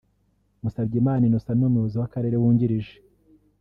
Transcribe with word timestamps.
Musabyimana 0.61 1.23
Innocent 1.27 1.57
n’umuyobozi 1.59 1.95
w’akarere 1.97 2.35
wungirije 2.41 2.95